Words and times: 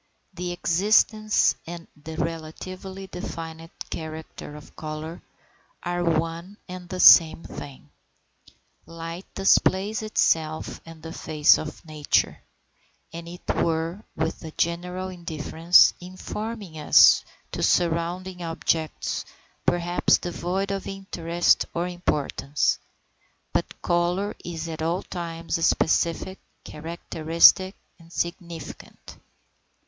The 0.33 0.51
existence 0.51 1.53
and 1.67 1.87
the 1.95 2.15
relatively 2.17 3.05
definite 3.05 3.69
character 3.91 4.55
of 4.55 4.75
colour 4.75 5.21
are 5.83 6.03
one 6.03 6.57
and 6.67 6.89
the 6.89 6.99
same 6.99 7.43
thing. 7.43 7.91
Light 8.87 9.27
displays 9.35 10.01
itself 10.01 10.81
and 10.87 11.03
the 11.03 11.13
face 11.13 11.59
of 11.59 11.85
nature, 11.85 12.41
as 13.13 13.23
it 13.27 13.41
were, 13.57 14.03
with 14.15 14.43
a 14.43 14.49
general 14.53 15.09
indifference, 15.09 15.93
informing 16.01 16.79
us 16.79 17.23
as 17.23 17.23
to 17.51 17.61
surrounding 17.61 18.41
objects 18.41 19.23
perhaps 19.67 20.17
devoid 20.17 20.71
of 20.71 20.87
interest 20.87 21.67
or 21.75 21.87
importance; 21.87 22.79
but 23.53 23.79
colour 23.83 24.33
is 24.43 24.67
at 24.67 24.81
all 24.81 25.03
times 25.03 25.63
specific, 25.63 26.39
characteristic, 26.63 27.75
significant. 28.09 29.17